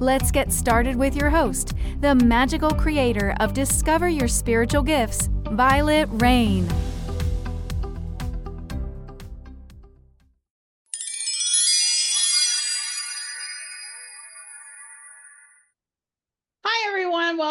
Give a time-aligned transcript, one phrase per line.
[0.00, 6.20] Let's get started with your host, the magical creator of Discover Your Spiritual Gifts, Vialet
[6.20, 6.66] Rayne.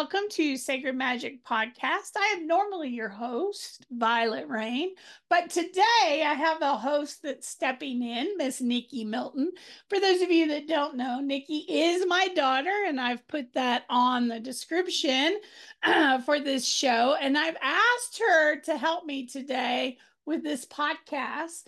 [0.04, 2.10] Welcome to Sacred Magic Podcast.
[2.18, 4.90] I am normally your host, Vialet Rayne,
[5.30, 9.50] but today I have a host that's stepping in, Miss Nikki Milton.
[9.88, 13.84] For those of you that don't know, Nikki is my daughter, and I've put that
[13.88, 15.40] on the description
[15.82, 17.16] uh, for this show.
[17.18, 21.62] And I've asked her to help me today with this podcast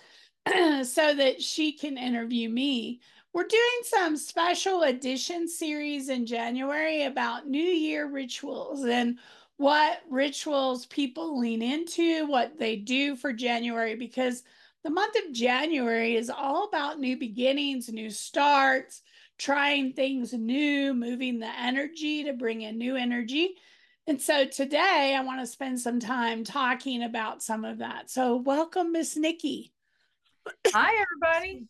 [0.85, 3.01] so that she can interview me.
[3.37, 9.19] We're doing some special edition series in January about New Year rituals and
[9.59, 14.43] what rituals people lean into, what they do for January, because
[14.85, 19.03] the month of January is all about new beginnings, new starts,
[19.37, 23.57] trying things new, moving the energy to bring in new energy.
[24.07, 28.09] And so today I want to spend some time talking about some of that.
[28.09, 29.75] So, welcome, Miss Nikki.
[30.69, 31.67] Hi, everybody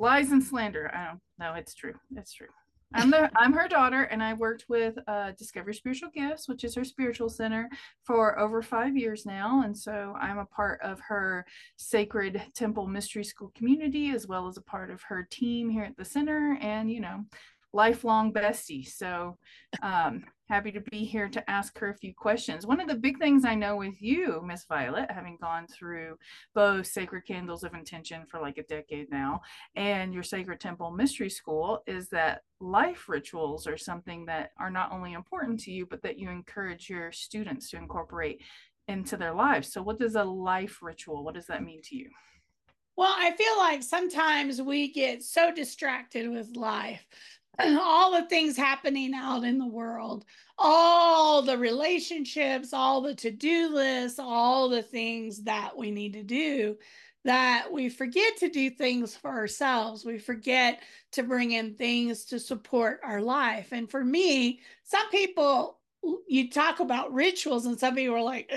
[0.00, 0.90] lies and slander.
[0.92, 1.94] I don't no, it's true.
[2.16, 2.48] It's true.
[2.92, 6.74] I'm the I'm her daughter, and I worked with uh, Discover Spiritual Gifts, which is
[6.74, 7.68] her spiritual center,
[8.04, 13.24] for over five years now, and so I'm a part of her Sacred Temple Mystery
[13.24, 16.90] School community, as well as a part of her team here at the center, and
[16.90, 17.24] you know,
[17.72, 18.86] lifelong bestie.
[18.86, 19.38] So
[19.82, 22.66] um, happy to be here to ask her a few questions.
[22.66, 26.18] One of the big things I know with you, Miss Vialet, having gone through
[26.56, 29.42] both Sacred Candles of Intention for like a decade now
[29.76, 34.90] and your Sacred Temple Mystery School, is that life rituals are something that are not
[34.90, 38.42] only important to you, but that you encourage your students to incorporate
[38.88, 39.72] into their lives.
[39.72, 41.22] So, what does a life ritual?
[41.22, 42.10] What does that mean to you?
[42.96, 47.06] Well, I feel like sometimes we get so distracted with life
[47.80, 50.24] all the things happening out in the world,
[50.58, 56.22] all the relationships, all the to do lists, all the things that we need to
[56.22, 56.76] do,
[57.24, 60.04] that we forget to do things for ourselves.
[60.04, 60.80] We forget
[61.12, 63.72] to bring in things to support our life.
[63.72, 65.78] And for me, some people,
[66.28, 68.50] you talk about rituals, and some people are like,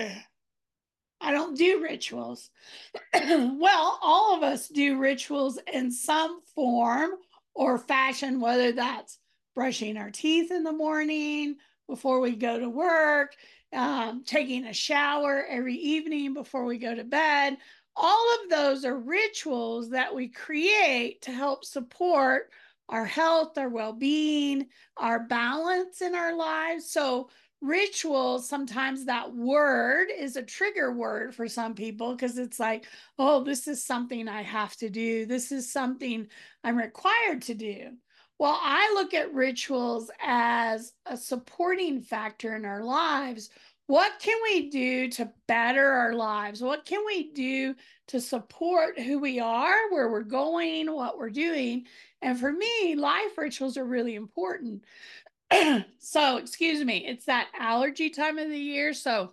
[1.20, 2.50] I don't do rituals.
[3.14, 7.12] well, all of us do rituals in some form
[7.54, 9.18] or fashion, whether that's
[9.54, 11.56] brushing our teeth in the morning
[11.88, 13.34] before we go to work,
[13.72, 17.56] um, taking a shower every evening before we go to bed.
[17.96, 22.50] All of those are rituals that we create to help support
[22.88, 24.66] our health, our well being,
[24.96, 26.90] our balance in our lives.
[26.90, 27.30] So,
[27.64, 32.84] rituals sometimes that word is a trigger word for some people because it's like
[33.18, 35.24] oh this is something i have to do.
[35.24, 36.26] This is something
[36.62, 37.92] i'm required to do.
[38.38, 43.48] Well i look at rituals as a supporting factor in our lives.
[43.86, 46.62] What can we do to better our lives?
[46.62, 47.74] What can we do
[48.08, 51.86] to support who we are where we're going what we're doing?
[52.20, 54.84] And for me life rituals are really important
[55.98, 58.92] so excuse me, it's that allergy time of the year.
[58.94, 59.32] So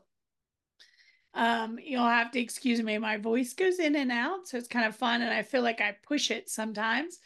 [1.34, 2.98] um, you'll have to excuse me.
[2.98, 5.80] My voice goes in and out, so it's kind of fun, and I feel like
[5.80, 7.20] I push it sometimes.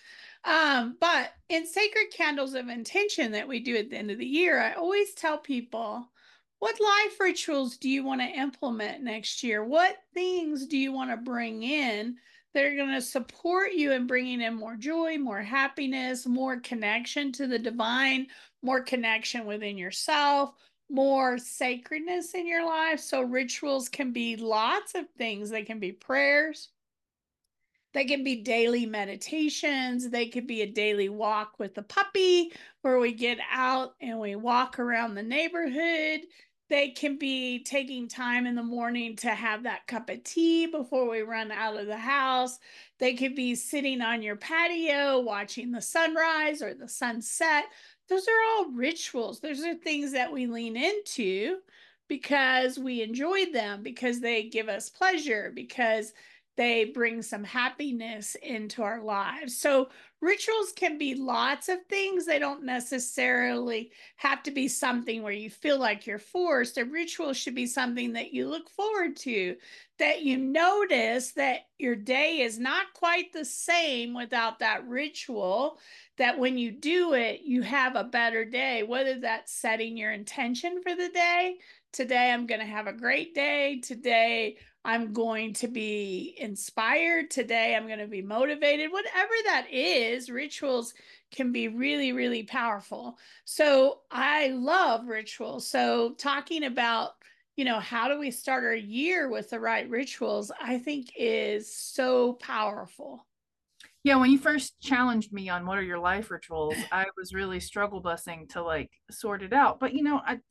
[0.44, 4.26] Um, but in sacred candles of intention that we do at the end of the
[4.26, 6.08] year, I always tell people
[6.60, 9.64] what life rituals do you want to implement next year?
[9.64, 12.16] What things do you want to bring in
[12.54, 17.32] that are going to support you in bringing in more joy, more happiness, more connection
[17.34, 18.28] to the divine,
[18.66, 20.52] more connection within yourself,
[20.90, 23.00] more sacredness in your life.
[23.00, 25.50] So, rituals can be lots of things.
[25.50, 26.70] They can be prayers,
[27.94, 32.52] they can be daily meditations, they could be a daily walk with the puppy
[32.82, 36.22] where we get out and we walk around the neighborhood.
[36.68, 41.08] They can be taking time in the morning to have that cup of tea before
[41.08, 42.58] we run out of the house.
[42.98, 47.66] They could be sitting on your patio watching the sunrise or the sunset
[48.10, 49.40] those are all rituals.
[49.40, 51.58] Those are things that we lean into
[52.08, 56.14] because we enjoy them, because they give us pleasure, because
[56.58, 59.58] they bring some happiness into our lives.
[59.58, 59.90] So,
[60.26, 62.26] rituals can be lots of things.
[62.26, 66.80] They don't necessarily have to be something where you feel like you're forced.
[66.80, 69.56] A ritual should be something that you look forward to,
[70.00, 75.80] that you notice that your day is not quite the same without that ritual.
[76.18, 80.82] That when you do it, you have a better day, whether that's setting your intention
[80.82, 81.58] for the day.
[81.94, 83.80] Today, I'm going to have a great day.
[83.80, 87.76] Today, I'm going to be inspired today.
[87.76, 88.92] I'm going to be motivated.
[88.92, 90.94] Whatever that is, rituals
[91.32, 93.18] can be really, really powerful.
[93.46, 95.66] So I love rituals.
[95.68, 97.14] So talking about,
[97.56, 101.76] you know, how do we start our year with the right rituals, I think is
[101.76, 103.26] so powerful.
[104.04, 107.60] Yeah, when you first challenged me on what are your life rituals, I was really
[107.60, 109.80] struggle busing to like sort it out.
[109.80, 110.42] But you know, I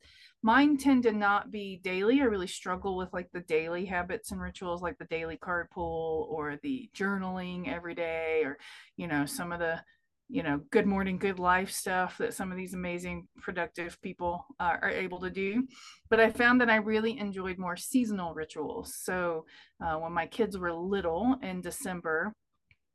[0.45, 2.21] mine tend to not be daily.
[2.21, 6.27] I really struggle with like the daily habits and rituals, like the daily card pull
[6.29, 8.59] or the journaling every day, or,
[8.95, 9.81] you know, some of the,
[10.29, 14.77] you know, good morning, good life stuff that some of these amazing, productive people uh,
[14.83, 15.67] are able to do.
[16.11, 18.93] But I found that I really enjoyed more seasonal rituals.
[19.01, 19.47] So
[19.83, 22.35] uh, when my kids were little in December,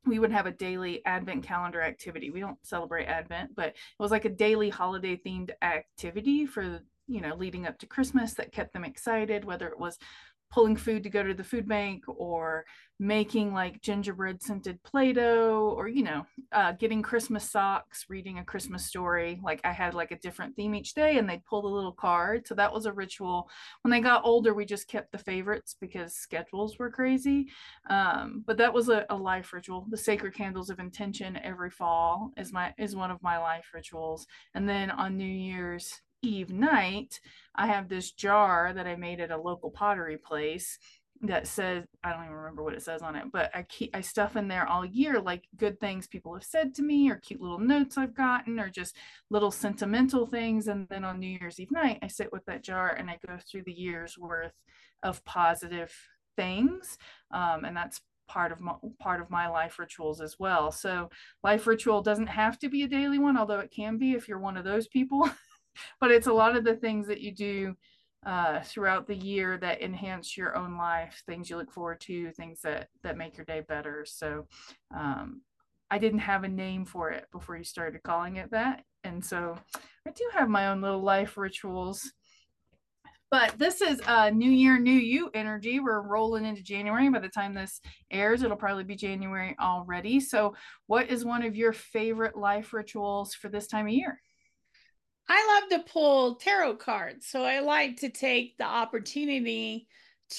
[0.05, 2.31] we would have a daily advent calendar activity.
[2.31, 7.21] We don't celebrate advent, but it was like a daily holiday themed activity for you
[7.21, 9.97] know, leading up to Christmas that kept them excited, whether it was
[10.51, 12.65] pulling food to go to the food bank or
[12.99, 18.85] making like gingerbread scented play-doh or you know uh, getting christmas socks reading a christmas
[18.85, 19.39] story.
[19.43, 22.45] Like i had like a different theme each day and they'd pull the little card
[22.45, 23.49] so that was a ritual.
[23.81, 27.47] When they got older we just kept the favorites because schedules were crazy.
[27.89, 29.87] Um, but that was a, a life ritual.
[29.89, 34.27] The sacred candles of intention every fall is my is one of my life rituals.
[34.53, 37.19] And then on new year's Eve night,
[37.55, 40.77] I have this jar that I made at a local pottery place
[41.23, 44.01] that says I don't even remember what it says on it, but I keep I
[44.01, 47.41] stuff in there all year like good things people have said to me or cute
[47.41, 48.95] little notes I've gotten or just
[49.29, 52.89] little sentimental things and then on New Year's Eve night I sit with that jar
[52.89, 54.53] and I go through the year's worth
[55.03, 55.93] of positive
[56.35, 56.97] things
[57.31, 60.71] um, and that's part of my part of my life rituals as well.
[60.71, 61.09] So
[61.43, 64.39] life ritual doesn't have to be a daily one although it can be if you're
[64.39, 65.29] one of those people.
[65.99, 67.75] but it's a lot of the things that you do
[68.25, 72.61] uh, throughout the year that enhance your own life, things you look forward to, things
[72.61, 74.05] that that make your day better.
[74.05, 74.47] So
[74.95, 75.41] um,
[75.89, 79.57] I didn't have a name for it before you started calling it that, and so
[80.07, 82.11] I do have my own little life rituals.
[83.31, 85.79] But this is a new year, new you energy.
[85.79, 87.07] We're rolling into January.
[87.09, 87.79] By the time this
[88.11, 90.19] airs, it'll probably be January already.
[90.19, 90.53] So,
[90.87, 94.19] what is one of your favorite life rituals for this time of year?
[95.33, 97.25] I love to pull tarot cards.
[97.25, 99.87] So I like to take the opportunity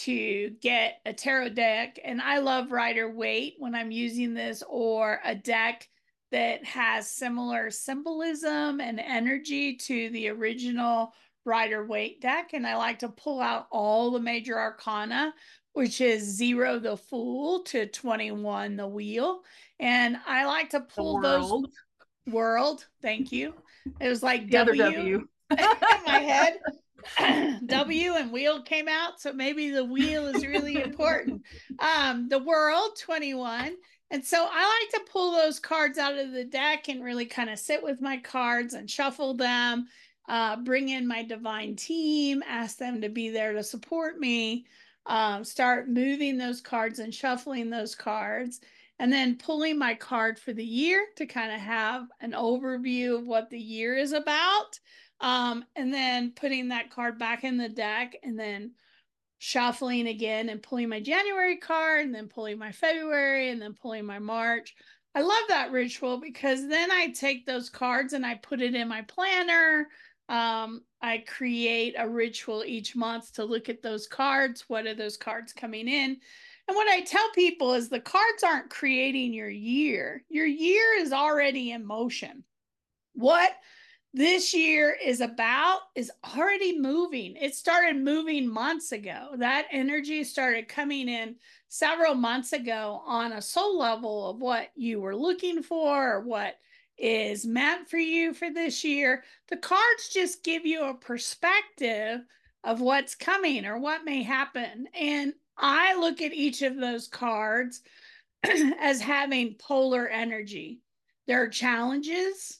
[0.02, 1.98] to get a tarot deck.
[2.04, 5.88] And I love Rider Waite when I'm using this or a deck
[6.30, 11.14] that has similar symbolism and energy to the original
[11.46, 12.50] Rider Waite deck.
[12.52, 15.32] And I like to pull out all the major arcana,
[15.72, 19.40] which is zero the fool to 21 the wheel.
[19.80, 21.62] And I like to pull those
[22.26, 22.86] world.
[23.00, 23.54] Thank you.
[24.00, 25.28] It was like the W, w.
[25.50, 25.58] in
[26.06, 26.58] my head.
[27.66, 31.42] w and wheel came out, so maybe the wheel is really important.
[31.78, 33.74] Um, the world 21.
[34.10, 37.48] And so I like to pull those cards out of the deck and really kind
[37.48, 39.86] of sit with my cards and shuffle them,
[40.28, 44.66] uh, bring in my divine team, ask them to be there to support me,
[45.06, 48.60] um, start moving those cards and shuffling those cards
[49.02, 53.26] and then pulling my card for the year to kind of have an overview of
[53.26, 54.78] what the year is about.
[55.20, 58.74] Um, and then putting that card back in the deck and then
[59.38, 64.06] shuffling again and pulling my January card and then pulling my February and then pulling
[64.06, 64.72] my March.
[65.16, 68.86] I love that ritual because then I take those cards and I put it in
[68.86, 69.88] my planner.
[70.28, 74.66] Um, I create a ritual each month to look at those cards.
[74.68, 76.18] What are those cards coming in?
[76.68, 81.12] And what I tell people is the cards aren't creating your year, your year is
[81.12, 82.44] already in motion.
[83.14, 83.52] What
[84.14, 87.34] this year is about is already moving.
[87.36, 89.30] It started moving months ago.
[89.38, 91.36] That energy started coming in
[91.68, 96.56] several months ago on a soul level of what you were looking for or what
[96.98, 99.24] is meant for you for this year.
[99.48, 102.20] The cards just give you a perspective
[102.64, 104.88] of what's coming or what may happen.
[104.94, 107.82] And I look at each of those cards
[108.80, 110.80] as having polar energy.
[111.28, 112.58] There are challenges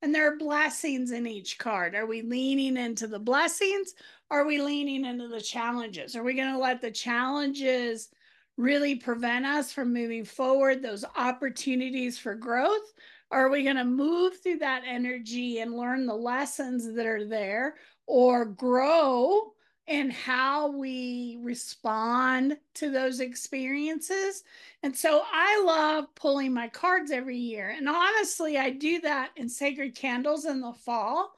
[0.00, 1.94] and there are blessings in each card.
[1.94, 3.92] Are we leaning into the blessings?
[4.30, 6.16] Are we leaning into the challenges?
[6.16, 8.08] Are we going to let the challenges
[8.56, 12.92] really prevent us from moving forward, those opportunities for growth?
[13.30, 17.74] Are we going to move through that energy and learn the lessons that are there
[18.06, 19.52] or grow
[19.88, 24.44] in how we respond to those experiences?
[24.82, 27.70] And so I love pulling my cards every year.
[27.70, 31.32] And honestly, I do that in Sacred Candles in the fall,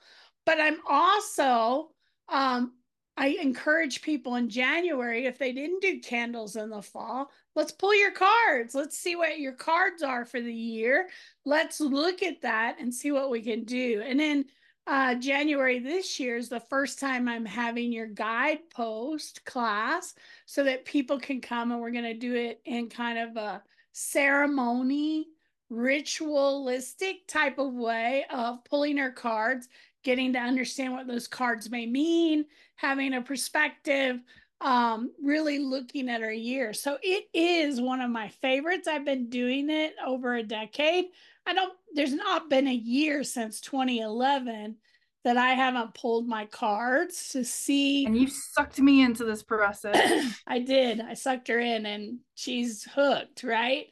[0.44, 1.90] but I'm also
[2.28, 2.72] um,
[3.20, 7.94] I encourage people in January, if they didn't do candles in the fall, let's pull
[7.94, 8.74] your cards.
[8.74, 11.08] Let's see what your cards are for the year.
[11.44, 14.02] Let's look at that and see what we can do.
[14.06, 14.46] And then
[14.86, 20.14] uh, January this year is the first time I'm having your guidepost class
[20.46, 23.62] so that people can come and we're going to do it in kind of a
[23.92, 25.28] ceremony,
[25.68, 29.68] ritualistic type of way of pulling our cards
[30.02, 32.46] getting to understand what those cards may mean,
[32.76, 34.18] having a perspective,
[34.60, 36.72] um, really looking at our year.
[36.72, 38.88] So it is one of my favorites.
[38.88, 41.06] I've been doing it over a decade.
[41.46, 44.76] I don't, there's not been a year since 2011
[45.24, 48.06] that I haven't pulled my cards to see.
[48.06, 50.34] And you sucked me into this process.
[50.46, 51.00] I did.
[51.00, 53.86] I sucked her in and she's hooked, right?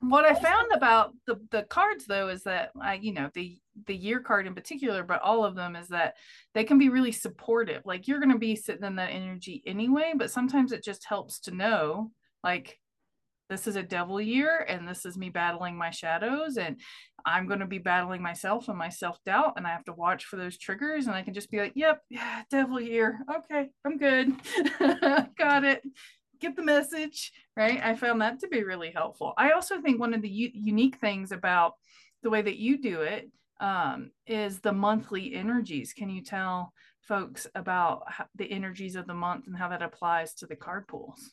[0.00, 3.96] What I found about the the cards though is that I, you know, the the
[3.96, 6.16] year card in particular, but all of them is that
[6.52, 7.86] they can be really supportive.
[7.86, 11.40] Like you're going to be sitting in that energy anyway, but sometimes it just helps
[11.40, 12.10] to know
[12.42, 12.78] like
[13.48, 16.80] this is a devil year and this is me battling my shadows and
[17.26, 20.36] I'm going to be battling myself and my self-doubt and I have to watch for
[20.36, 23.20] those triggers and I can just be like, "Yep, yeah, devil year.
[23.36, 24.32] Okay, I'm good.
[25.38, 25.82] Got it."
[26.40, 27.80] Get the message, right?
[27.82, 29.32] I found that to be really helpful.
[29.38, 31.74] I also think one of the u- unique things about
[32.22, 35.92] the way that you do it um, is the monthly energies.
[35.92, 40.34] Can you tell folks about how, the energies of the month and how that applies
[40.34, 41.32] to the card pools?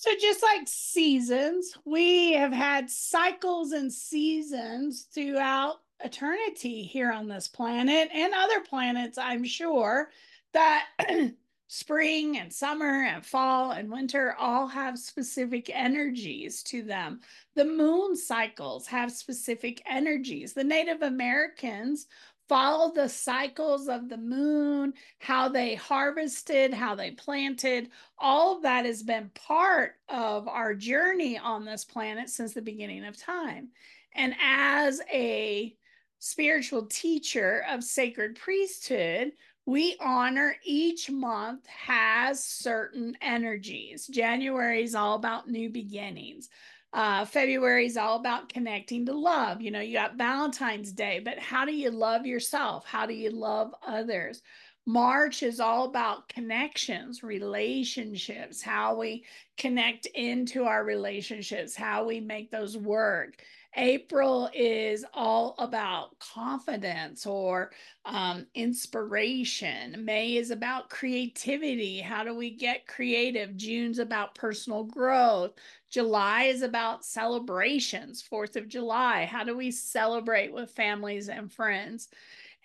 [0.00, 7.48] So, just like seasons, we have had cycles and seasons throughout eternity here on this
[7.48, 10.08] planet and other planets, I'm sure,
[10.54, 10.86] that
[11.66, 17.20] spring and summer and fall and winter all have specific energies to them.
[17.54, 20.54] The moon cycles have specific energies.
[20.54, 22.06] The Native Americans
[22.50, 27.88] follow the cycles of the moon, how they harvested, how they planted.
[28.18, 33.04] All of that has been part of our journey on this planet since the beginning
[33.04, 33.68] of time.
[34.16, 35.76] And as a
[36.18, 39.30] spiritual teacher of sacred priesthood,
[39.64, 44.08] we honor each month has certain energies.
[44.08, 46.48] January is all about new beginnings.
[46.92, 49.60] Uh, February is all about connecting to love.
[49.60, 52.84] You know, you got Valentine's Day, but how do you love yourself?
[52.84, 54.42] How do you love others?
[54.86, 59.24] March is all about connections, relationships, how we
[59.56, 63.40] connect into our relationships, how we make those work.
[63.76, 67.70] April is all about confidence or
[68.04, 70.04] um, inspiration.
[70.04, 72.00] May is about creativity.
[72.00, 73.56] How do we get creative?
[73.56, 75.52] June's about personal growth.
[75.88, 79.24] July is about celebrations, 4th of July.
[79.24, 82.08] How do we celebrate with families and friends?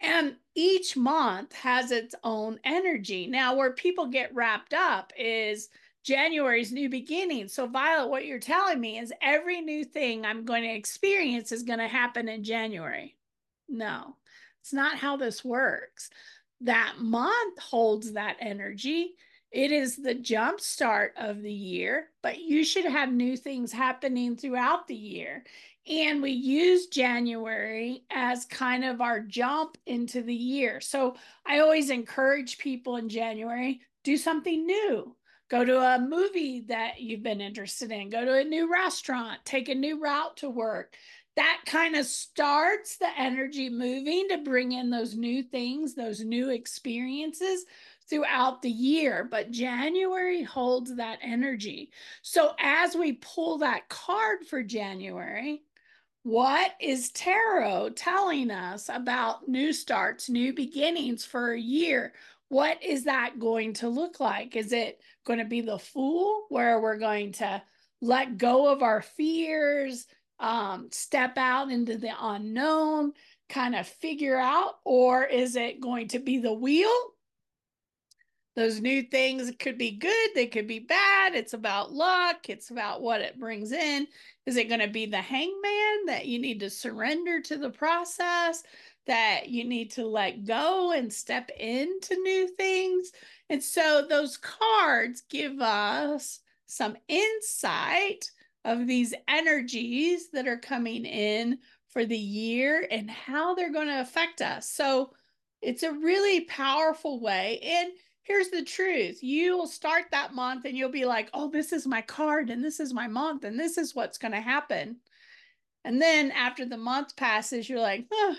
[0.01, 3.27] And each month has its own energy.
[3.27, 5.69] Now, where people get wrapped up is
[6.05, 7.47] January's new beginning.
[7.47, 11.63] So, Vialet, what you're telling me is every new thing I'm going to experience is
[11.63, 13.15] going to happen in January.
[13.67, 14.15] No,
[14.61, 16.11] it's not how this works.
[16.61, 19.15] That month holds that energy.
[19.51, 24.37] It is the jump start of the year, but you should have new things happening
[24.37, 25.43] throughout the year.
[25.87, 30.81] And we use January as kind of our jump into the year.
[30.81, 31.15] So
[31.47, 35.15] I always encourage people in January do something new
[35.49, 39.69] go to a movie that you've been interested in, go to a new restaurant, take
[39.69, 40.95] a new route to work.
[41.35, 46.49] That kind of starts the energy moving to bring in those new things, those new
[46.49, 47.65] experiences
[48.09, 49.27] throughout the year.
[49.29, 51.91] But January holds that energy.
[52.21, 55.63] So as we pull that card for January,
[56.23, 62.13] what is tarot telling us about new starts, new beginnings for a year?
[62.49, 64.55] What is that going to look like?
[64.55, 67.61] Is it going to be the fool where we're going to
[68.01, 70.05] let go of our fears,
[70.39, 73.13] um, step out into the unknown,
[73.49, 74.75] kind of figure out?
[74.83, 76.93] Or is it going to be the wheel?
[78.55, 81.35] Those new things could be good, they could be bad.
[81.35, 84.07] It's about luck, it's about what it brings in.
[84.45, 88.63] Is it going to be the hangman that you need to surrender to the process?
[89.07, 93.11] That you need to let go and step into new things.
[93.49, 98.29] And so those cards give us some insight
[98.63, 101.59] of these energies that are coming in
[101.89, 104.69] for the year and how they're going to affect us.
[104.69, 105.13] So
[105.61, 107.59] it's a really powerful way.
[107.63, 107.91] And
[108.23, 112.01] here's the truth you'll start that month and you'll be like, oh, this is my
[112.01, 114.97] card and this is my month and this is what's going to happen.
[115.83, 118.35] And then after the month passes, you're like, oh,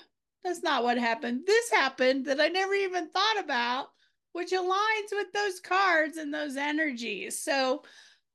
[0.47, 1.43] that's not what happened.
[1.47, 3.88] This happened that I never even thought about,
[4.33, 7.41] which aligns with those cards and those energies.
[7.41, 7.83] So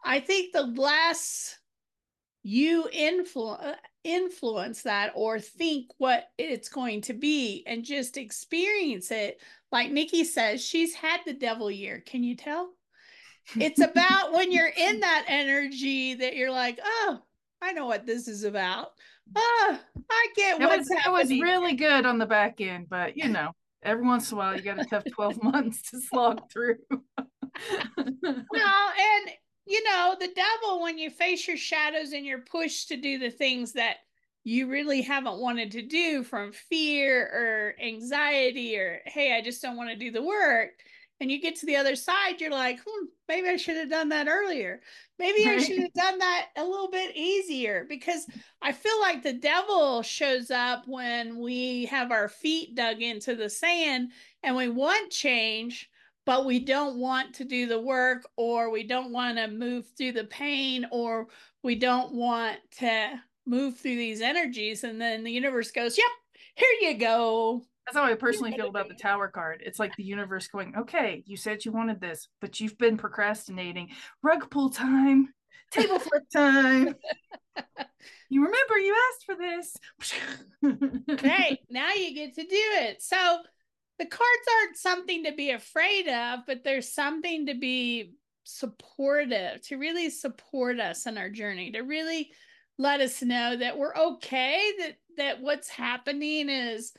[0.04, 1.58] I think the less
[2.44, 9.40] you uh, influence that or think what it's going to be and just experience it
[9.72, 12.72] like nikki says she's had the devil year can you tell
[13.60, 17.20] it's about when you're in that energy that you're like oh
[17.62, 18.90] i know what this is about
[19.36, 21.16] oh i get it what's was, happening.
[21.16, 23.52] it was really good on the back end but you know
[23.84, 26.78] every once in a while you got a tough 12 months to slog through
[27.98, 29.32] well and
[29.72, 33.30] you know, the devil, when you face your shadows and you're pushed to do the
[33.30, 33.98] things that
[34.44, 39.78] you really haven't wanted to do from fear or anxiety or, hey, I just don't
[39.78, 40.72] want to do the work.
[41.22, 44.10] And you get to the other side, you're like, hmm, maybe I should have done
[44.10, 44.82] that earlier.
[45.20, 48.26] Maybe I should have done that a little bit easier because
[48.60, 53.50] I feel like the devil shows up when we have our feet dug into the
[53.50, 54.12] sand
[54.42, 55.90] and we want change
[56.24, 60.12] but we don't want to do the work or we don't want to move through
[60.12, 61.28] the pain or
[61.64, 64.84] we don't want to move through these energies.
[64.84, 66.12] And then the universe goes yep
[66.56, 70.04] here you go that's how i personally feel about the tower card it's like the
[70.04, 73.90] universe going okay you said you wanted this but you've been procrastinating.
[74.22, 75.34] Rug pull time.
[75.72, 76.96] Table flip time.
[78.30, 79.78] You remember you asked for this.
[81.20, 81.60] Great.
[81.70, 83.02] Now you get to do it.
[83.02, 83.40] So
[84.00, 89.78] the cards aren't something to be afraid of, but there's something to be supportive, to
[89.78, 92.32] really support us in our journey, to really
[92.78, 96.94] let us know that we're okay, that that what's happening is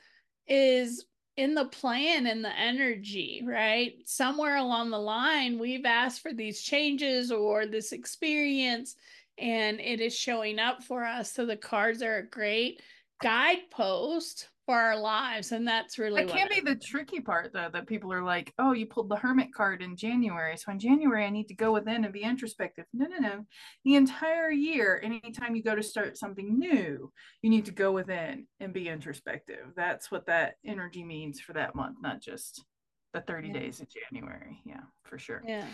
[0.46, 1.04] is
[1.36, 3.94] in the plan and the energy, right?
[4.04, 8.96] Somewhere along the line, we've asked for these changes or this experience,
[9.38, 11.32] and it is showing up for us.
[11.32, 12.82] So the cards are a great
[13.22, 17.86] guidepost for our lives and that's really that can be the tricky part though that
[17.86, 21.28] people are like oh you pulled the hermit card in january so in january i
[21.30, 22.86] need to go within and be introspective.
[22.94, 23.44] No no no.
[23.84, 28.46] The entire year anytime you go to start something new you need to go within
[28.60, 29.72] and be introspective.
[29.76, 32.64] That's what that energy means for that month not just
[33.12, 33.54] the 30 yeah.
[33.54, 34.62] days of january.
[34.64, 35.42] Yeah for sure.
[35.46, 35.66] Yeah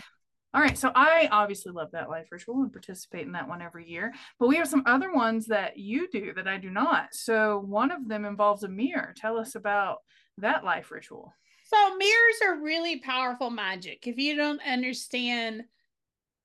[0.54, 3.88] all right, so I obviously love that life ritual and participate in that one every
[3.88, 4.14] year.
[4.38, 7.08] But we have some other ones that you do that I do not.
[7.12, 9.14] So one of them involves a mirror.
[9.16, 9.98] Tell us about
[10.38, 11.34] that life ritual.
[11.66, 14.06] So mirrors are really powerful magic.
[14.06, 15.64] If you don't understand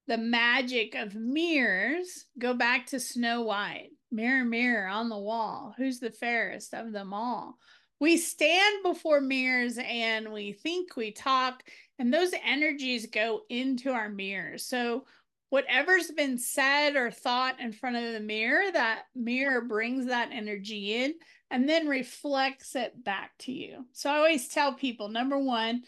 [0.08, 3.92] the magic of mirrors, go back to Snow White.
[4.12, 7.58] Mirror, mirror on the wall, who's the fairest of them all?
[8.02, 11.64] We stand before mirrors and we think, we talk,
[12.04, 14.66] and those energies go into our mirrors.
[14.66, 15.06] So
[15.52, 20.96] whatever's been said or thought in front of the mirror, that mirror brings that energy
[20.96, 21.14] in
[21.50, 23.86] and then reflects it back to you.
[23.94, 25.84] So I always tell people number one,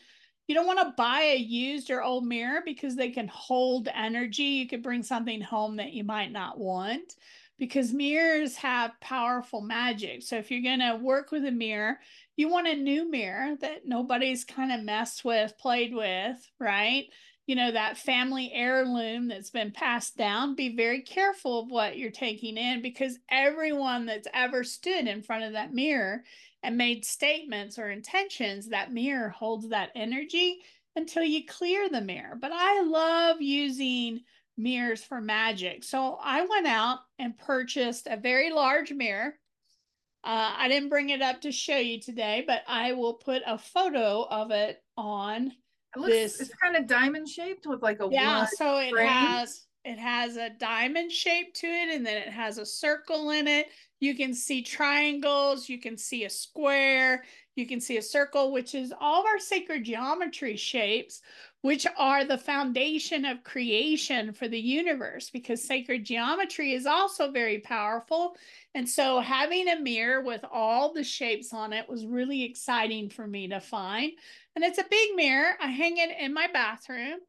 [0.48, 4.44] you don't want to buy a used or old mirror because they can hold energy.
[4.44, 7.14] You could bring something home that you might not want
[7.58, 10.24] because mirrors have powerful magic.
[10.24, 12.00] So if you're going to work with a mirror,
[12.36, 17.06] you want a new mirror that nobody's kind of messed with, played with, right?
[17.48, 20.56] You know, that family heirloom that's been passed down.
[20.56, 25.44] Be very careful of what you're taking in because everyone that's ever stood in front
[25.44, 26.24] of that mirror
[26.64, 30.60] and made statements or intentions, that mirror holds that energy
[30.96, 32.36] until you clear the mirror.
[32.40, 34.22] But I love using
[34.58, 35.84] mirrors for magic.
[35.84, 39.36] So I went out and purchased a very large mirror
[40.26, 43.60] uh, I didn't bring it up to show you today, but I will put a
[43.60, 45.54] photo of it on
[45.96, 46.42] it looks, this.
[46.42, 48.48] It's kind of diamond shaped with like a yeah.
[48.58, 49.08] So it frame.
[49.08, 53.48] has it has a diamond shape to it, and then it has a circle in
[53.48, 53.68] it.
[54.00, 55.70] You can see triangles.
[55.70, 57.24] You can see a square.
[57.56, 61.22] You can see a circle, which is all of our sacred geometry shapes,
[61.66, 67.58] which are the foundation of creation for the universe, because sacred geometry is also very
[67.58, 68.36] powerful
[68.76, 73.26] and so having a mirror with all the shapes on it was really exciting for
[73.26, 74.12] me to find.
[74.54, 75.54] And it's a big mirror.
[75.62, 77.20] I hang it in my bathroom.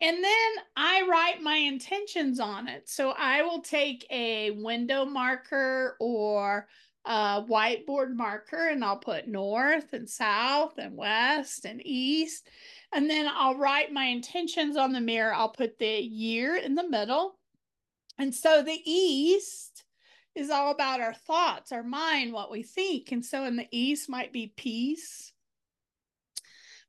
[0.00, 2.88] And then I write my intentions on it.
[2.88, 6.66] So I will take a window marker or
[7.04, 12.48] a whiteboard marker and I'll put north and south and west and east.
[12.94, 15.34] And then I'll write my intentions on the mirror.
[15.34, 17.36] I'll put the year in the middle.
[18.18, 19.84] And so the east
[20.34, 23.10] is all about our thoughts, our mind, what we think.
[23.10, 25.32] And so in the east might be peace,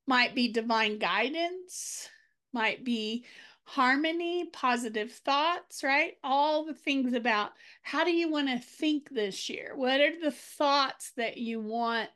[0.07, 2.09] might be divine guidance,
[2.53, 3.25] might be
[3.63, 6.13] harmony, positive thoughts, right?
[6.23, 9.71] All the things about how do you want to think this year?
[9.75, 12.09] What are the thoughts that you want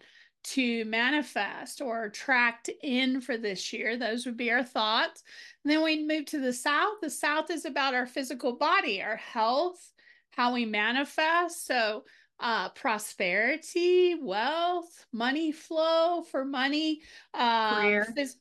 [0.53, 3.97] to manifest or attract in for this year?
[3.97, 5.23] Those would be our thoughts.
[5.63, 7.01] And then we move to the south.
[7.01, 9.91] The south is about our physical body, our health,
[10.31, 11.65] how we manifest.
[11.65, 12.05] So,
[12.39, 17.01] uh, prosperity, wealth, money flow for money,
[17.33, 18.07] uh, career.
[18.17, 18.35] Phys-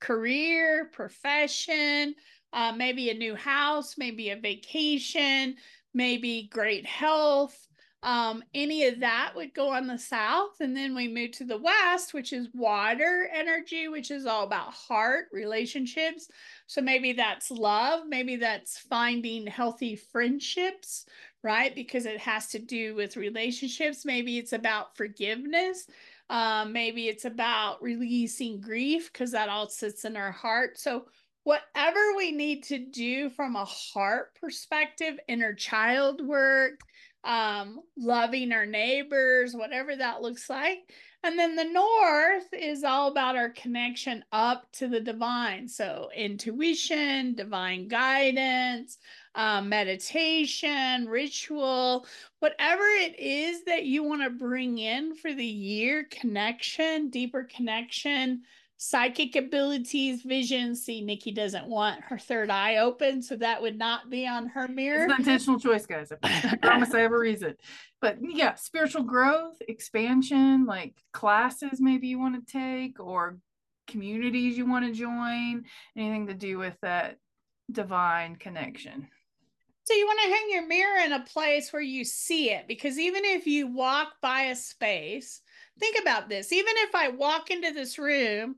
[0.00, 2.14] career, profession,
[2.52, 5.56] uh, maybe a new house, maybe a vacation,
[5.94, 7.66] maybe great health.
[8.06, 10.60] Um, any of that would go on the south.
[10.60, 14.72] And then we move to the west, which is water energy, which is all about
[14.72, 16.28] heart relationships.
[16.68, 21.06] So maybe that's love, maybe that's finding healthy friendships,
[21.42, 21.74] right?
[21.74, 24.04] Because it has to do with relationships.
[24.04, 25.88] Maybe it's about forgiveness.
[26.30, 30.78] Um, maybe it's about releasing grief because that all sits in our heart.
[30.78, 31.06] So
[31.42, 36.80] whatever we need to do from a heart perspective, inner child work,
[37.26, 40.92] um, loving our neighbors, whatever that looks like.
[41.24, 45.66] And then the north is all about our connection up to the divine.
[45.66, 48.98] So, intuition, divine guidance,
[49.34, 52.06] um, meditation, ritual,
[52.38, 58.42] whatever it is that you want to bring in for the year, connection, deeper connection
[58.78, 60.76] psychic abilities, vision.
[60.76, 64.68] See, Nikki doesn't want her third eye open, so that would not be on her
[64.68, 65.04] mirror.
[65.04, 66.12] It's an intentional choice, guys.
[66.22, 67.54] I promise I have a reason.
[68.00, 73.38] But yeah, spiritual growth, expansion, like classes maybe you want to take or
[73.86, 75.64] communities you want to join,
[75.96, 77.18] anything to do with that
[77.70, 79.08] divine connection.
[79.84, 82.98] So you want to hang your mirror in a place where you see it because
[82.98, 85.40] even if you walk by a space,
[85.78, 86.52] think about this.
[86.52, 88.56] Even if I walk into this room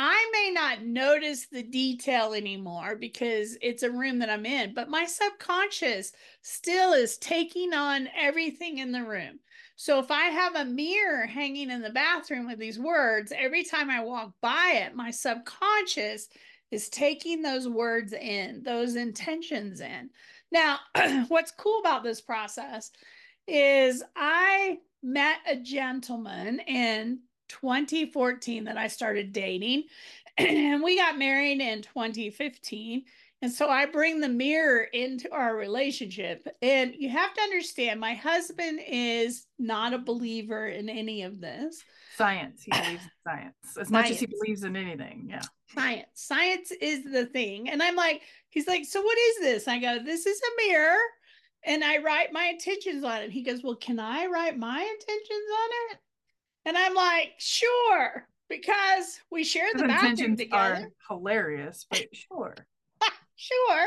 [0.00, 4.88] I may not notice the detail anymore because it's a room that I'm in, but
[4.88, 9.40] my subconscious still is taking on everything in the room.
[9.74, 13.90] So if I have a mirror hanging in the bathroom with these words, every time
[13.90, 16.28] I walk by it, my subconscious
[16.70, 20.10] is taking those words in, those intentions in.
[20.52, 20.78] Now,
[21.26, 22.92] what's cool about this process
[23.48, 29.84] is I met a gentleman in 2014 that I started dating,
[30.38, 33.04] and we got married in 2015.
[33.40, 36.48] And so I bring the mirror into our relationship.
[36.60, 41.84] And you have to understand, my husband is not a believer in any of this.
[42.16, 42.62] Science.
[42.64, 43.90] He believes in science as science.
[43.90, 45.28] much as he believes in anything.
[45.30, 45.42] Yeah.
[45.72, 46.08] Science.
[46.14, 47.68] Science is the thing.
[47.68, 49.68] And I'm like, he's like, so what is this?
[49.68, 50.98] I go, this is a mirror.
[51.64, 53.30] And I write my intentions on it.
[53.30, 55.98] He goes, well, can I write my intentions on it?
[56.64, 60.92] And I'm like, sure, because we share the bathroom together.
[61.08, 62.54] Are hilarious, but sure.
[63.36, 63.86] sure,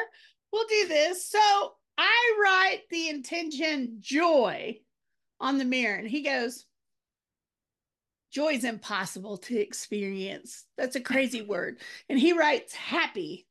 [0.51, 1.29] we'll do this.
[1.29, 4.79] So I write the intention joy
[5.39, 6.65] on the mirror, and he goes,
[8.31, 10.65] Joy is impossible to experience.
[10.77, 11.79] That's a crazy word.
[12.07, 13.45] And he writes happy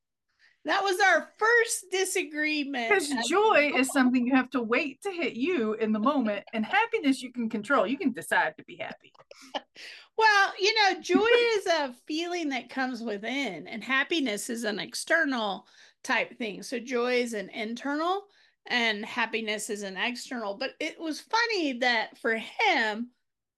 [0.67, 2.91] that was our first disagreement.
[2.91, 6.65] Because joy is something you have to wait to hit you in the moment, and
[6.65, 7.87] happiness you can control.
[7.87, 9.13] You can decide to be happy.
[10.19, 15.67] well, you know, joy is a feeling that comes within, and happiness is an external
[16.05, 16.63] type thing.
[16.63, 18.25] So, joy is an internal,
[18.67, 20.57] and happiness is an external.
[20.59, 23.11] But it was funny that for him,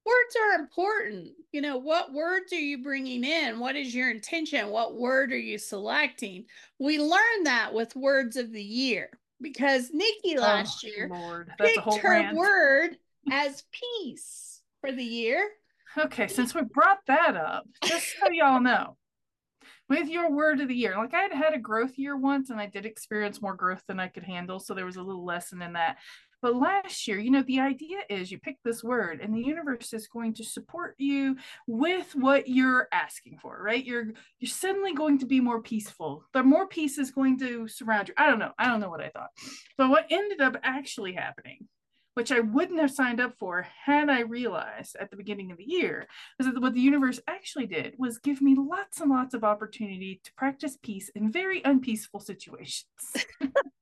[0.05, 1.31] words are important.
[1.53, 3.61] You know, what words are you bringing in?
[3.61, 4.71] What is your intention?
[4.71, 6.47] What word are you selecting?
[6.79, 9.11] We learned that with words of the year
[9.43, 11.53] because Nikki oh, last oh, year Lord.
[11.59, 12.37] Picked her rant.
[12.37, 12.97] word
[13.31, 15.47] as peace for the year.
[15.99, 18.97] Okay, since we brought that up, just so y'all know,
[19.91, 22.59] with your word of the year, like I had had a growth year once and
[22.59, 24.59] I did experience more growth than I could handle.
[24.59, 25.99] So there was a little lesson in that.
[26.43, 29.93] But last year, you know, the idea is you pick this word and the universe
[29.93, 31.37] is going to support you
[31.69, 33.85] with what you're asking for, right?
[33.85, 34.09] You're
[34.41, 36.25] you're suddenly going to be more peaceful.
[36.35, 38.15] The more peace is going to surround you.
[38.17, 38.53] I don't know.
[38.59, 39.31] I don't know what I thought.
[39.79, 41.69] But what ended up actually happening
[42.15, 45.65] which I wouldn't have signed up for had I realized at the beginning of the
[45.65, 46.07] year,
[46.39, 50.21] was that what the universe actually did was give me lots and lots of opportunity
[50.25, 52.85] to practice peace in very unpeaceful situations.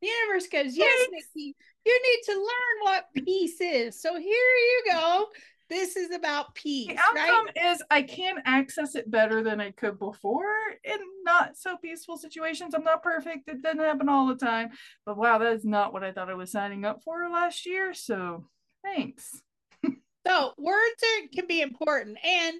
[0.00, 4.00] the universe goes, Yes, Nikki, you need to learn what peace is.
[4.00, 5.26] So here you go.
[5.68, 6.88] This is about peace.
[6.88, 7.72] The outcome right?
[7.72, 10.44] is I can access it better than I could before
[10.84, 12.74] in not so peaceful situations.
[12.74, 13.48] I'm not perfect.
[13.48, 14.68] It doesn't happen all the time.
[15.06, 17.94] But wow, that is not what I thought I was signing up for last year.
[17.94, 18.44] So
[18.84, 19.40] thanks.
[20.26, 22.18] so words are, can be important.
[22.22, 22.56] And,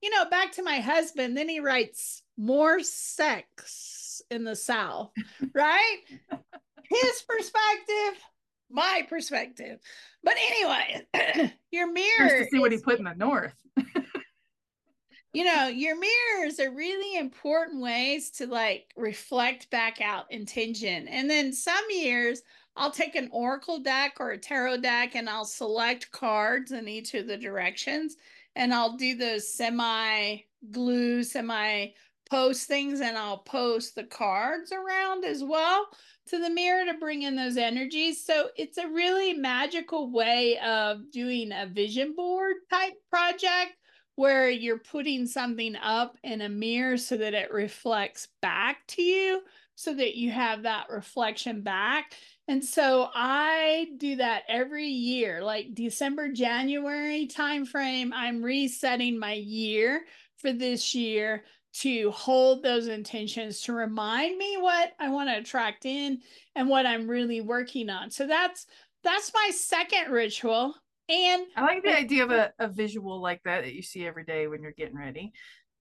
[0.00, 5.10] you know, back to my husband, then he writes more sex in the South,
[5.54, 5.98] right?
[6.90, 8.22] His perspective,
[8.70, 9.78] my perspective.
[10.22, 12.44] But anyway, your mirror.
[12.44, 13.54] to see what he put in the north.
[15.32, 21.08] you know, your mirrors are really important ways to like reflect back out intention.
[21.08, 22.42] And then some years
[22.76, 27.14] I'll take an oracle deck or a tarot deck and I'll select cards in each
[27.14, 28.16] of the directions
[28.56, 30.38] and I'll do those semi
[30.70, 31.88] glue, semi
[32.30, 35.86] post things and I'll post the cards around as well
[36.28, 38.24] to the mirror to bring in those energies.
[38.24, 43.72] So it's a really magical way of doing a vision board type project
[44.16, 49.42] where you're putting something up in a mirror so that it reflects back to you
[49.74, 52.14] so that you have that reflection back.
[52.46, 58.10] And so I do that every year, like December, January timeframe.
[58.14, 60.04] I'm resetting my year
[60.36, 65.84] for this year to hold those intentions to remind me what I want to attract
[65.86, 66.20] in
[66.54, 68.10] and what I'm really working on.
[68.10, 68.66] So that's
[69.02, 70.74] that's my second ritual.
[71.08, 74.24] And I like the idea of a, a visual like that that you see every
[74.24, 75.32] day when you're getting ready.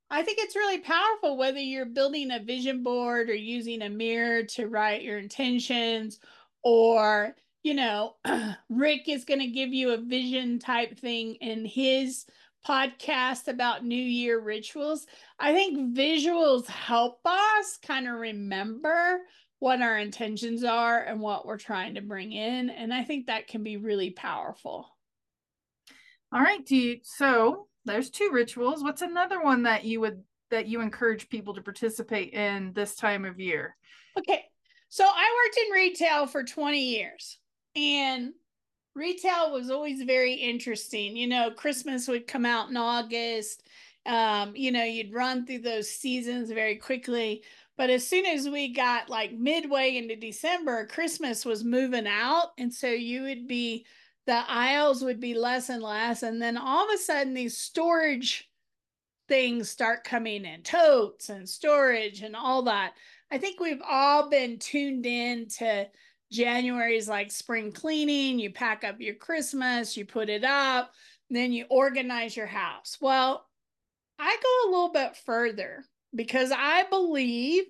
[0.10, 4.44] I think it's really powerful whether you're building a vision board or using a mirror
[4.44, 6.20] to write your intentions
[6.64, 8.16] or you know
[8.70, 12.26] Rick is going to give you a vision type thing in his
[12.68, 15.06] podcast about New Year rituals.
[15.40, 19.20] I think visuals help us kind of remember
[19.60, 22.70] what our intentions are and what we're trying to bring in.
[22.70, 24.90] And I think that can be really powerful.
[26.34, 28.84] All right, do you, so there's two rituals.
[28.84, 33.26] What's another one that you would that you encourage people to participate in this time
[33.26, 33.76] of year?
[34.18, 34.44] Okay.
[34.90, 37.40] So I worked in retail for 20 years
[37.76, 38.34] and
[38.96, 41.16] retail was always very interesting.
[41.16, 43.64] You know, Christmas would come out in August.
[44.06, 47.44] Um, you know, you'd run through those seasons very quickly.
[47.78, 52.50] But as soon as we got like midway into December, Christmas was moving out.
[52.58, 53.86] And so you would be,
[54.28, 56.24] the aisles would be less and less.
[56.24, 58.50] And then all of a sudden, these storage
[59.28, 62.94] things start coming in totes and storage and all that.
[63.32, 65.88] I think we've all been tuned in to
[66.34, 68.40] January is like spring cleaning.
[68.40, 70.92] You pack up your Christmas, you put it up,
[71.30, 72.98] then you organize your house.
[73.00, 73.46] Well,
[74.18, 77.66] I go a little bit further because I believe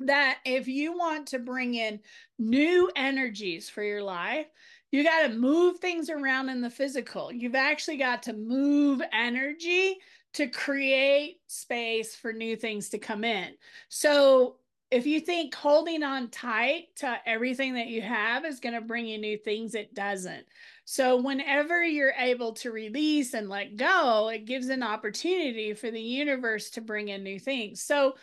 [0.00, 2.00] that if you want to bring in
[2.38, 4.46] new energies for your life,
[4.90, 7.32] you got to move things around in the physical.
[7.32, 9.98] You've actually got to move energy
[10.34, 13.54] to create space for new things to come in.
[13.88, 14.56] So
[14.90, 19.06] if you think holding on tight to everything that you have is going to bring
[19.06, 20.46] you new things, it doesn't.
[20.84, 26.00] So, whenever you're able to release and let go, it gives an opportunity for the
[26.00, 27.82] universe to bring in new things.
[27.82, 28.14] So,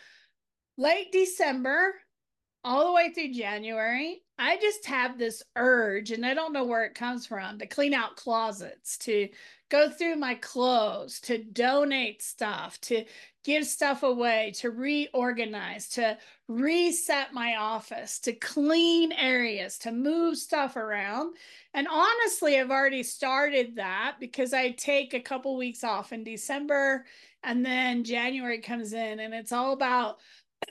[0.78, 1.94] late December,
[2.64, 6.84] all the way through January, I just have this urge, and I don't know where
[6.84, 9.28] it comes from, to clean out closets, to
[9.68, 13.04] go through my clothes, to donate stuff, to
[13.44, 16.16] give stuff away, to reorganize, to
[16.48, 21.36] reset my office, to clean areas, to move stuff around.
[21.74, 27.04] And honestly, I've already started that because I take a couple weeks off in December
[27.42, 30.18] and then January comes in and it's all about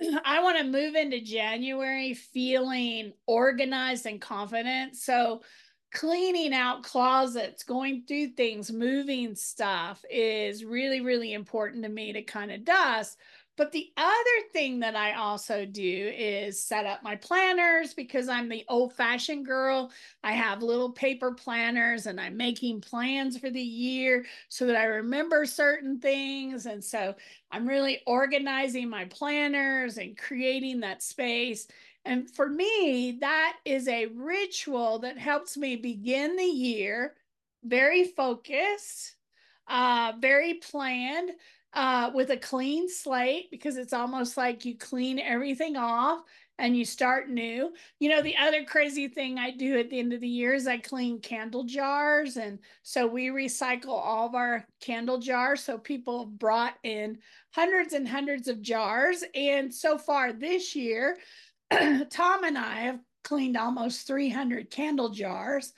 [0.25, 4.95] I want to move into January feeling organized and confident.
[4.95, 5.41] So
[5.93, 12.23] cleaning out closets, going through things, moving stuff is really, really important to me to
[12.23, 13.17] kind of dust.
[13.55, 18.49] But the other thing that I also do is set up my planners because I'm
[18.49, 19.91] the old fashioned girl.
[20.23, 24.85] I have little paper planners and I'm making plans for the year so that I
[24.85, 26.65] remember certain things.
[26.65, 27.13] And so
[27.51, 31.67] I'm really organizing my planners and creating that space.
[32.05, 37.15] And for me, that is a ritual that helps me begin the year
[37.63, 39.15] very focused,
[39.67, 41.31] uh, very planned,
[41.73, 46.21] uh, with a clean slate because it's almost like you clean everything off
[46.59, 47.73] and you start new.
[47.99, 50.67] You know, the other crazy thing I do at the end of the year is
[50.67, 52.37] I clean candle jars.
[52.37, 55.63] And so we recycle all of our candle jars.
[55.63, 57.17] So people brought in
[57.55, 59.23] hundreds and hundreds of jars.
[59.33, 61.17] And so far this year,
[62.09, 65.73] Tom and I have cleaned almost 300 candle jars.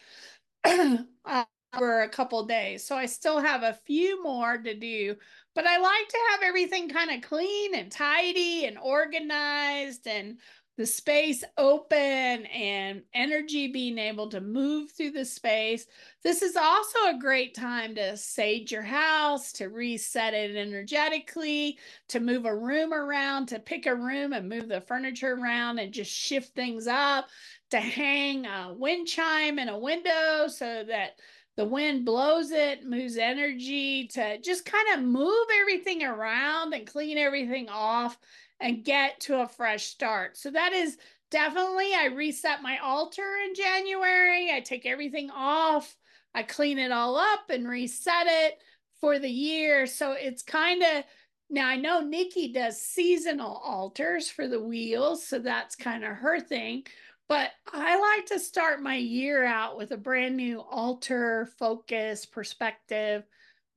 [0.65, 1.45] uh,
[1.77, 2.85] for a couple days.
[2.85, 5.15] So I still have a few more to do,
[5.53, 10.39] but I like to have everything kind of clean and tidy and organized and
[10.77, 15.85] the space open and energy being able to move through the space.
[16.21, 21.77] This is also a great time to sage your house, to reset it energetically,
[22.09, 25.93] to move a room around, to pick a room and move the furniture around and
[25.93, 27.27] just shift things up,
[27.71, 31.11] to hang a wind chime in a window so that
[31.55, 37.17] the wind blows it, moves energy to just kind of move everything around and clean
[37.17, 38.17] everything off
[38.59, 40.37] and get to a fresh start.
[40.37, 40.97] So that is
[41.31, 44.51] definitely, I reset my altar in January.
[44.51, 45.95] I take everything off,
[46.33, 48.55] I clean it all up and reset it
[48.99, 49.87] for the year.
[49.87, 51.03] So it's kind of,
[51.49, 55.25] now I know Nikki does seasonal altars for the wheels.
[55.27, 56.83] So that's kind of her thing.
[57.27, 63.23] But I like to start my year out with a brand new altar, focus, perspective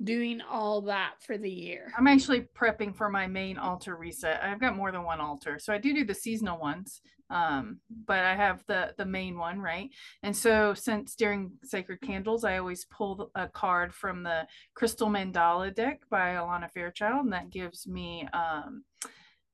[0.02, 1.92] doing all that for the year.
[1.96, 4.42] I'm actually prepping for my main altar reset.
[4.42, 5.58] I've got more than one altar.
[5.58, 7.00] So I do do the seasonal ones.
[7.30, 9.90] Um, but I have the the main one, right?
[10.22, 15.74] And so since during Sacred Candles, I always pull a card from the Crystal Mandala
[15.74, 18.84] deck by Alana Fairchild, and that gives me um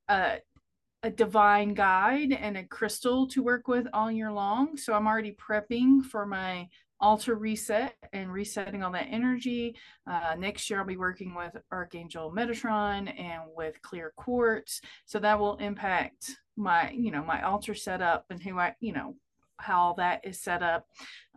[0.09, 0.39] a
[1.03, 4.77] a divine guide and a crystal to work with all year long.
[4.77, 6.69] So I'm already prepping for my
[7.01, 9.77] altar reset and resetting all that energy.
[10.07, 14.81] Uh, next year, I'll be working with Archangel Metatron and with clear quartz.
[15.05, 19.17] So that will impact my, you know, my altar setup and who I, you know,
[19.59, 20.87] how that is set up.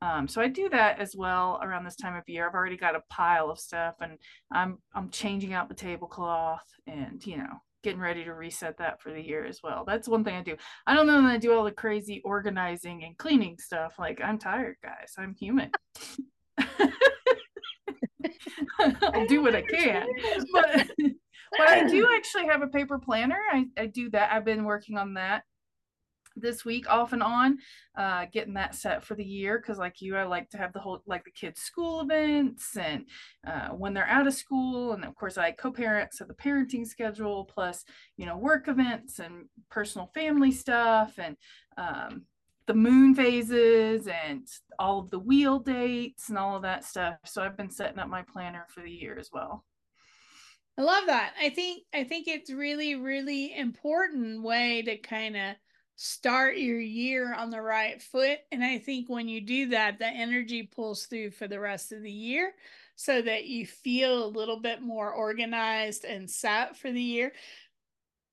[0.02, 2.48] Um, so I do that as well around this time of year.
[2.48, 4.18] I've already got a pile of stuff and
[4.52, 9.12] I'm I'm changing out the tablecloth and you know getting ready to reset that for
[9.12, 9.84] the year as well.
[9.86, 10.56] That's one thing I do.
[10.86, 13.96] I don't know that I do all the crazy organizing and cleaning stuff.
[14.00, 15.14] Like I'm tired, guys.
[15.18, 15.72] I'm human.
[18.80, 20.08] I'll do what I can.
[20.52, 20.88] But
[21.58, 23.40] but I do actually have a paper planner.
[23.52, 24.32] I, I do that.
[24.32, 25.44] I've been working on that
[26.40, 27.58] this week off and on
[27.98, 30.80] uh, getting that set for the year because like you i like to have the
[30.80, 33.06] whole like the kids school events and
[33.46, 37.46] uh, when they're out of school and of course i co-parent so the parenting schedule
[37.46, 37.84] plus
[38.18, 41.36] you know work events and personal family stuff and
[41.78, 42.24] um,
[42.68, 44.46] the moon phases and
[44.78, 47.16] all of the wheel dates and all of that stuff.
[47.26, 49.66] So i've been setting up my planner for the year as well.
[50.78, 51.34] I love that.
[51.42, 55.56] I think i think it's really really important way to kind of
[55.98, 58.38] start your year on the right foot.
[58.52, 62.04] And I think when you do that, the energy pulls through for the rest of
[62.04, 62.54] the year
[62.96, 67.34] so that you feel a little bit more organized and set for the year.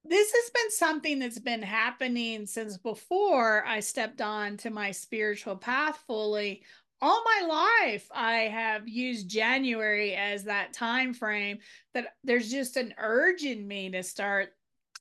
[0.05, 5.57] This has been something that's been happening since before I stepped on to my spiritual
[5.57, 6.62] path fully.
[7.00, 11.59] All my life, I have used January as that time frame
[11.94, 14.50] that there's just an urge in me to start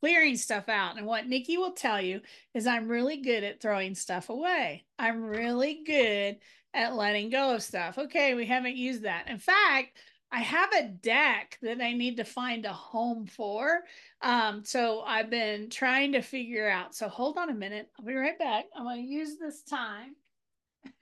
[0.03, 0.97] clearing stuff out.
[0.97, 2.19] And what Nikki will tell you
[2.53, 4.83] is I'm really good at throwing stuff away.
[4.99, 6.39] I'm really good
[6.73, 7.97] at letting go of stuff.
[7.97, 9.29] Okay, we haven't used that.
[9.29, 9.97] In fact,
[10.29, 13.83] I have a deck that I need to find a home for.
[14.21, 16.93] Um, so I've been trying to figure out.
[16.93, 17.89] So hold on a minute.
[17.97, 18.65] I'll be right back.
[18.75, 20.17] I'm going to use this time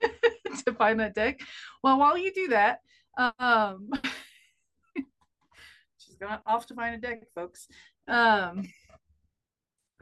[0.64, 1.40] to find that deck.
[1.82, 2.82] Well, while you do that,
[3.18, 3.90] um,
[5.98, 7.66] she's going off to find a deck, folks.
[8.06, 8.68] Um,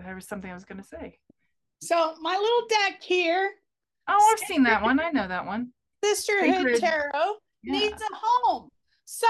[0.04, 1.18] there was something I was going to say.
[1.82, 3.52] So my little deck here.
[4.08, 5.00] Oh, I've seen that one.
[5.00, 5.72] I know that one.
[6.04, 6.80] Sisterhood.
[6.80, 7.72] Tarot yeah.
[7.72, 8.68] needs a home.
[9.04, 9.26] So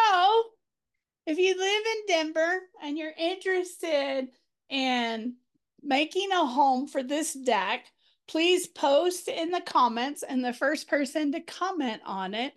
[1.26, 4.28] if you live in Denver and you're interested
[4.68, 5.34] in
[5.82, 7.86] making a home for this deck,
[8.28, 12.52] please post in the comments and the first person to comment on it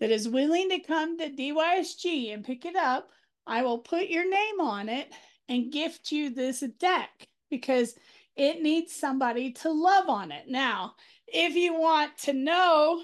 [0.00, 3.08] that is willing to come to DYSG and pick it up,
[3.46, 5.12] I will put your name on it
[5.48, 7.94] and gift you this deck because
[8.36, 10.46] it needs somebody to love on it.
[10.48, 10.94] Now,
[11.28, 13.00] if you want to know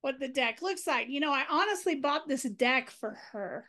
[0.00, 3.64] what the deck looks like, you know, I honestly bought this deck for her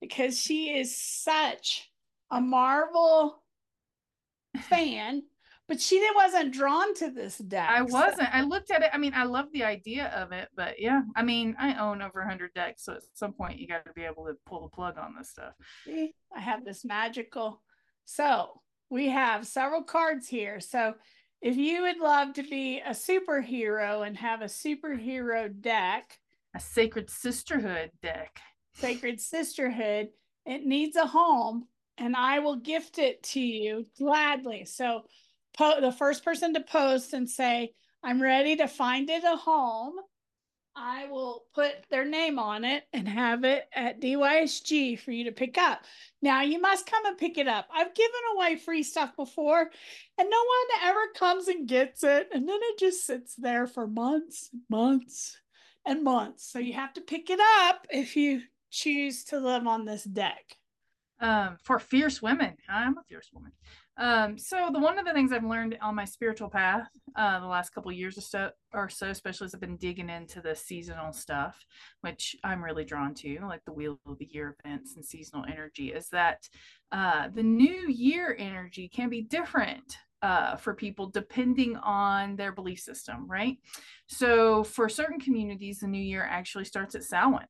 [0.00, 1.90] because she is such
[2.30, 3.42] a Marvel
[4.68, 5.24] fan,
[5.66, 7.68] but she wasn't drawn to this deck.
[7.68, 8.28] I wasn't.
[8.28, 8.32] So.
[8.32, 8.90] I looked at it.
[8.92, 12.20] I mean, I love the idea of it, but yeah, I mean, I own over
[12.20, 14.96] 100 decks, so at some point you got to be able to pull the plug
[14.96, 15.54] on this stuff.
[15.84, 17.60] See, I have this magical.
[18.04, 18.60] So
[18.90, 20.60] we have several cards here.
[20.60, 20.94] So
[21.42, 26.18] if you would love to be a superhero and have a superhero deck,
[26.54, 28.40] a sacred sisterhood deck,
[28.74, 30.08] sacred sisterhood,
[30.44, 31.66] it needs a home
[31.98, 34.64] and I will gift it to you gladly.
[34.64, 35.02] So
[35.56, 37.72] po- the first person to post and say,
[38.02, 39.94] I'm ready to find it a home.
[40.76, 45.32] I will put their name on it and have it at DYSG for you to
[45.32, 45.80] pick up.
[46.20, 47.66] Now you must come and pick it up.
[47.72, 49.70] I've given away free stuff before
[50.18, 52.28] and no one ever comes and gets it.
[52.32, 55.38] And then it just sits there for months, months,
[55.86, 56.46] and months.
[56.46, 60.56] So you have to pick it up if you choose to live on this deck.
[61.18, 62.54] Um, for fierce women.
[62.68, 63.52] I'm a fierce woman.
[63.98, 67.46] Um, so the one of the things I've learned on my spiritual path uh, the
[67.46, 71.12] last couple years or so, or so, especially as I've been digging into the seasonal
[71.12, 71.64] stuff,
[72.02, 75.92] which I'm really drawn to, like the Wheel of the Year events and seasonal energy,
[75.92, 76.46] is that
[76.92, 82.80] uh, the New Year energy can be different uh, for people depending on their belief
[82.80, 83.56] system, right?
[84.08, 87.46] So for certain communities, the New Year actually starts at Samhain.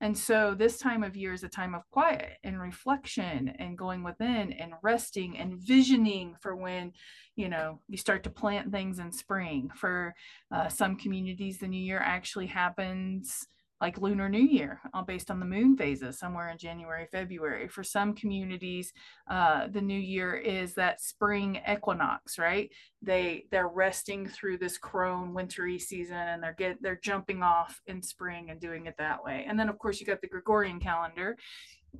[0.00, 4.02] And so this time of year is a time of quiet and reflection and going
[4.02, 6.92] within and resting and visioning for when,
[7.36, 9.70] you know, you start to plant things in spring.
[9.74, 10.14] For
[10.50, 13.46] uh, some communities, the new year actually happens
[13.80, 17.68] like Lunar New Year, all based on the moon phases, somewhere in January, February.
[17.68, 18.92] For some communities,
[19.28, 22.70] uh, the New Year is that spring equinox, right?
[23.02, 28.02] They they're resting through this crone wintry season, and they're get they're jumping off in
[28.02, 29.44] spring and doing it that way.
[29.48, 31.36] And then of course you got the Gregorian calendar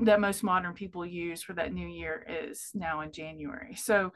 [0.00, 3.74] that most modern people use for that New Year is now in January.
[3.74, 4.12] So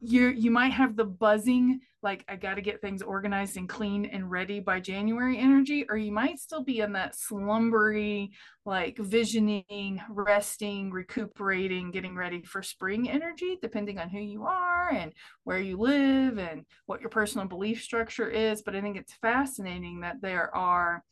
[0.00, 4.04] you you might have the buzzing like i got to get things organized and clean
[4.04, 8.30] and ready by january energy or you might still be in that slumbery
[8.66, 15.12] like visioning resting recuperating getting ready for spring energy depending on who you are and
[15.44, 20.00] where you live and what your personal belief structure is but i think it's fascinating
[20.00, 21.02] that there are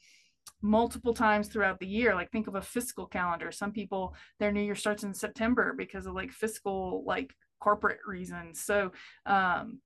[0.61, 3.53] multiple times throughout the year like think of a fiscal calendar.
[3.53, 7.35] Some people their new year starts in september because of like fiscal like
[7.65, 8.61] corporate reasons.
[8.61, 8.93] So
[9.25, 9.81] um,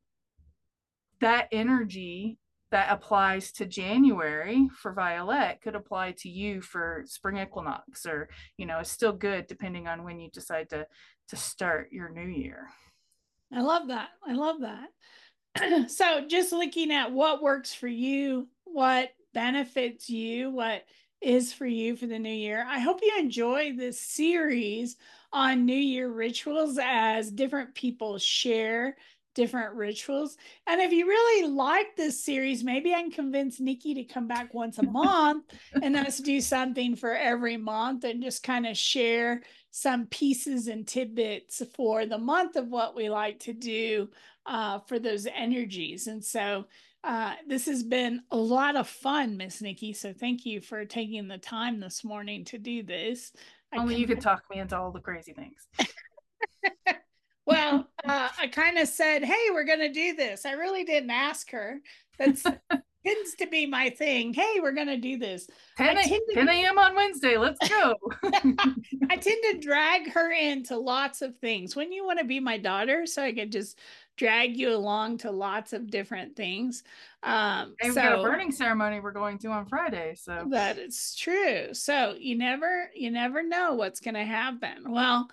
[1.20, 2.39] that energy
[2.72, 8.66] that applies to January for Vialet could apply to you for spring equinox, or you
[8.66, 10.87] know, it's still good depending on when you decide to
[11.29, 12.68] to start your new year.
[13.55, 14.09] I love that.
[14.26, 15.91] I love that.
[15.91, 20.83] so just looking at what works for you, what benefits you, what
[21.21, 22.64] is for you for the new year.
[22.69, 24.97] I hope you enjoy this series
[25.33, 28.97] on New Year rituals as different people share
[29.35, 30.37] different rituals.
[30.66, 34.53] And if you really like this series, maybe I can convince Nikki to come back
[34.53, 35.45] once a month
[35.81, 40.87] and us do something for every month and just kind of share some pieces and
[40.87, 44.09] tidbits for the month of what we like to do
[44.47, 46.09] uh, for those energies.
[46.09, 46.64] And so
[47.05, 49.92] uh, this has been a lot of fun, Miss Nikki.
[49.92, 53.32] So thank you for taking the time this morning to do this.
[53.74, 55.68] Only you could talk me into all the crazy things.
[57.46, 61.11] well, uh, I kind of said, "Hey, we're going to do this." I really didn't
[61.11, 61.80] ask her.
[62.18, 62.42] That's
[63.07, 64.34] tends to be my thing.
[64.34, 65.49] Hey, we're going to do this.
[65.76, 66.78] 10, a- 10 a.m.
[66.78, 67.36] on Wednesday.
[67.36, 67.94] Let's go.
[68.24, 71.76] I tend to drag her into lots of things.
[71.76, 73.78] When you want to be my daughter, so I could just
[74.19, 76.83] drag you along to lots of different things.
[77.23, 80.14] Um, and so, we got a burning ceremony we're going to on Friday.
[80.16, 81.73] So that is true.
[81.73, 84.93] So you never, you never know what's going to happen.
[84.93, 85.29] Well,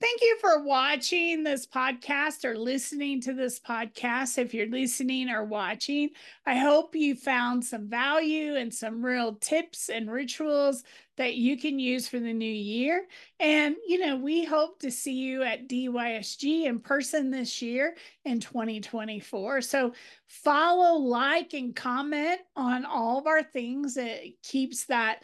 [0.00, 4.36] Thank you for watching this podcast or listening to this podcast.
[4.36, 6.10] If you're listening or watching,
[6.44, 10.82] I hope you found some value and some real tips and rituals
[11.16, 13.06] that you can use for the new year.
[13.38, 18.40] And, you know, we hope to see you at DYSG in person this year in
[18.40, 19.60] 2024.
[19.60, 19.92] So
[20.26, 23.96] follow, like, and comment on all of our things.
[23.96, 25.22] It keeps that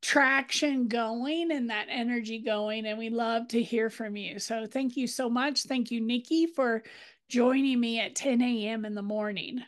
[0.00, 2.86] traction going and that energy going.
[2.86, 4.38] And we love to hear from you.
[4.38, 5.62] So thank you so much.
[5.62, 6.82] Thank you, Nikki, for
[7.28, 8.84] joining me at 10 a.m.
[8.84, 9.62] in the morning.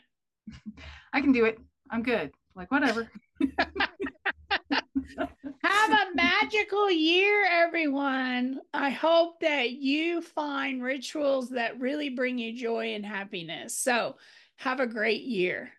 [1.11, 1.57] I can do it.
[1.89, 2.31] I'm good.
[2.55, 3.09] Like, whatever.
[5.65, 8.59] Have a magical year, everyone.
[8.73, 13.77] I hope that you find rituals that really bring you joy and happiness.
[13.77, 14.15] So,
[14.57, 15.71] have a great year.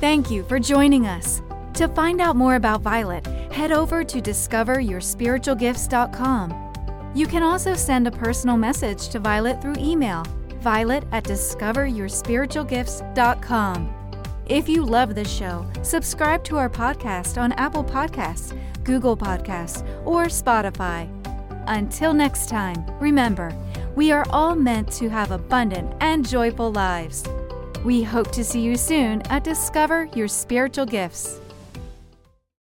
[0.00, 1.42] Thank you for joining us.
[1.74, 7.12] To find out more about Vialet, head over to discoveryourspiritualgifts.com.
[7.14, 10.24] You can also send a personal message to Vialet through email,
[10.62, 13.99] vialet at discoveryourspiritualgifts.com.
[14.50, 20.24] If you love this show, subscribe to our podcast on Apple Podcasts, Google Podcasts, or
[20.24, 21.08] Spotify.
[21.68, 23.56] Until next time, remember,
[23.94, 27.22] we are all meant to have abundant and joyful lives.
[27.84, 31.39] We hope to see you soon at Discover Your Spiritual Gifts.